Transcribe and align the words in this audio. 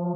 I'm 0.00 0.06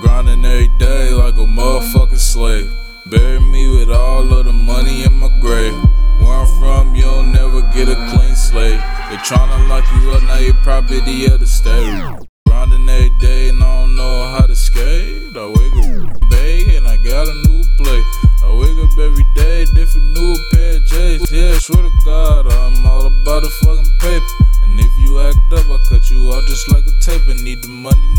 grinding 0.00 0.44
every 0.44 0.68
day 0.78 1.10
like 1.10 1.34
a 1.34 1.38
motherfucking 1.38 2.18
slave. 2.18 2.70
Bury 3.10 3.40
me 3.40 3.63
all 4.24 4.38
of 4.38 4.46
the 4.46 4.52
money 4.52 5.04
in 5.04 5.12
my 5.18 5.28
grave. 5.40 5.74
Where 6.20 6.32
I'm 6.32 6.46
from, 6.58 6.94
you'll 6.94 7.24
never 7.24 7.62
get 7.72 7.88
a 7.88 7.94
clean 8.10 8.34
slate. 8.34 8.80
They 9.10 9.16
tryna 9.16 9.68
lock 9.68 9.84
you 9.94 10.12
up, 10.12 10.22
now 10.22 10.38
you 10.38 10.54
property 10.62 11.26
of 11.26 11.40
the 11.40 11.46
state. 11.46 12.02
Grinding 12.46 12.88
every 12.88 13.10
day 13.20 13.48
and 13.48 13.62
I 13.62 13.80
don't 13.80 13.96
know 13.96 14.28
how 14.28 14.46
to 14.46 14.56
skate. 14.56 15.36
I 15.36 15.46
wake 15.46 15.76
up, 15.84 16.30
bay, 16.30 16.76
and 16.76 16.86
I 16.86 16.96
got 16.96 17.28
a 17.28 17.34
new 17.46 17.62
play. 17.78 18.02
I 18.42 18.54
wake 18.54 18.78
up 18.84 18.98
every 18.98 19.26
day, 19.34 19.66
different 19.74 20.12
new 20.12 20.36
pair 20.52 20.76
of 20.76 20.86
J's. 20.86 21.32
Yeah, 21.32 21.58
swear 21.58 21.82
to 21.82 21.92
God, 22.04 22.46
I'm 22.46 22.86
all 22.86 23.06
about 23.06 23.42
the 23.42 23.50
fucking 23.62 23.92
paper. 24.00 24.34
And 24.62 24.80
if 24.80 24.92
you 25.04 25.20
act 25.20 25.38
up, 25.52 25.66
I 25.68 25.78
cut 25.88 26.10
you 26.10 26.32
out 26.32 26.44
just 26.46 26.70
like 26.72 26.86
a 26.86 26.94
tape. 27.00 27.22
I 27.28 27.34
need 27.42 27.62
the 27.62 27.68
money 27.68 28.13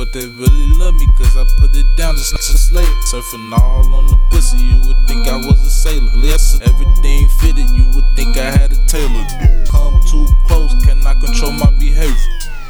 But 0.00 0.14
they 0.14 0.24
really 0.24 0.66
love 0.78 0.94
me 0.94 1.06
cause 1.18 1.36
I 1.36 1.44
put 1.58 1.76
it 1.76 1.84
down 1.98 2.16
just 2.16 2.32
like 2.32 2.40
a 2.40 2.56
slave. 2.56 2.96
Surfing 3.12 3.52
all 3.52 3.84
on 3.92 4.06
the 4.06 4.16
pussy, 4.30 4.56
you 4.56 4.80
would 4.88 4.96
think 5.06 5.28
I 5.28 5.36
was 5.36 5.60
a 5.60 5.68
sailor. 5.68 6.10
Yes, 6.16 6.58
everything 6.62 7.28
fitted, 7.36 7.68
you 7.68 7.84
would 7.92 8.06
think 8.16 8.38
I 8.38 8.50
had 8.50 8.72
a 8.72 8.80
tailor. 8.86 9.26
Come 9.66 10.00
too 10.08 10.26
close, 10.46 10.72
cannot 10.86 11.20
control 11.20 11.52
my 11.52 11.68
behavior. 11.78 12.16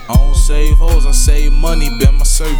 I 0.08 0.16
don't 0.16 0.34
save 0.34 0.78
hoes, 0.78 1.06
I 1.06 1.12
save 1.12 1.52
money, 1.52 1.88
been 2.00 2.16
my 2.16 2.24
server. 2.24 2.50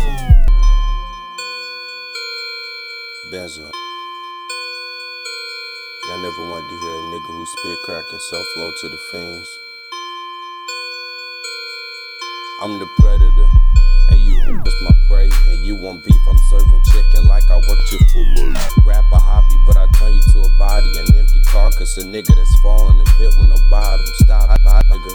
Benzo. 3.33 3.69
Y'all 6.07 6.23
never 6.23 6.47
wanted 6.47 6.71
to 6.71 6.79
hear 6.79 6.95
a 6.95 7.03
nigga 7.11 7.27
who 7.27 7.45
spit 7.59 7.79
crack 7.83 8.05
and 8.13 8.21
sell 8.23 8.45
flow 8.55 8.71
to 8.83 8.89
the 8.89 8.99
fiends. 9.11 9.59
I'm 12.63 12.79
the 12.79 12.87
predator, 13.01 13.49
and 14.51 14.59
you 14.59 14.65
just 14.65 14.83
my 14.83 14.95
prey. 15.09 15.31
And 15.49 15.65
you 15.65 15.77
want 15.77 16.05
beef, 16.05 16.21
I'm 16.29 16.39
serving 16.51 16.83
chicken 16.93 17.27
like 17.27 17.45
I 17.51 17.57
work 17.57 17.81
Chick-fil-A. 17.87 18.55
Rap 18.85 19.05
a 19.13 19.19
hobby, 19.19 19.57
but 19.67 19.77
I 19.77 19.87
turn 19.99 20.13
you 20.13 20.23
to 20.33 20.41
a 20.41 20.59
body, 20.59 20.91
an 20.99 21.17
empty 21.17 21.41
carcass, 21.47 21.99
a 21.99 22.03
nigga 22.03 22.35
that's 22.35 22.61
falling 22.61 22.99
in 22.99 23.07
pit 23.17 23.31
with 23.39 23.49
no 23.49 23.57
bottom. 23.71 24.05
Stop, 24.25 24.51
nigga. 24.51 25.15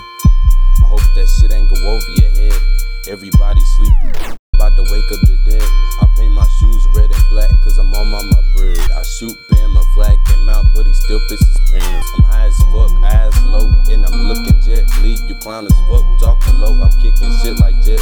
I 0.84 0.88
hope 0.88 1.04
that 1.16 1.28
shit 1.28 1.52
ain't 1.52 1.70
go 1.70 1.76
over 1.76 2.12
your 2.18 2.32
head. 2.32 2.62
Everybody 3.08 3.62
sleeping, 3.62 4.38
about 4.56 4.76
to 4.76 4.84
wake 4.90 5.12
up 5.12 5.22
dead. 5.46 5.62
I 6.02 6.08
paint 6.18 6.34
my 6.34 6.48
shoes 6.60 6.88
red 6.96 7.12
and 7.12 7.26
black, 7.30 7.50
cause 7.62 7.78
I'm 7.78 7.94
on 7.94 8.08
my, 8.08 8.22
my 8.24 8.42
bread. 8.56 8.80
I 8.92 9.04
shoot 9.04 9.36
Bam, 9.52 9.72
my 9.72 9.84
flag 9.94 10.18
came 10.26 10.50
out, 10.50 10.66
but 10.74 10.88
he 10.88 10.94
still 10.94 11.20
pisses 11.30 11.58
parents. 11.72 12.10
I'm 12.18 12.24
high 12.24 12.48
as 12.48 12.58
fuck, 12.74 12.92
eyes 13.04 13.44
low, 13.44 13.72
and 13.92 14.06
I'm 14.06 14.22
looking 14.28 14.60
Jet 14.62 14.86
Li. 15.02 15.18
You 15.28 15.36
clown 15.36 15.66
as 15.66 15.80
fuck, 15.88 16.04
talking 16.20 16.60
low, 16.60 16.74
I'm 16.82 16.92
kicking 17.02 17.32
shit 17.44 17.60
like 17.60 17.76
Jet. 17.84 18.02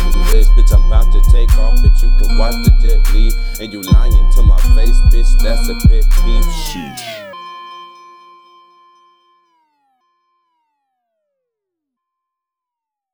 Take 1.47 1.57
off, 1.57 1.81
but 1.81 2.01
you 2.01 2.09
can 2.17 2.37
watch 2.37 2.53
the 2.63 2.71
jet 2.81 3.13
leave. 3.13 3.33
And 3.59 3.71
you 3.71 3.81
lying 3.81 4.31
to 4.35 4.41
my 4.43 4.59
face, 4.75 4.99
bitch, 5.11 5.37
that's 5.41 5.69
a 5.69 5.87
pet 5.87 6.03
peeve. 6.09 6.43
Sheesh. 6.43 7.22